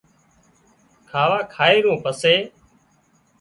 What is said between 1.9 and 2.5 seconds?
پسي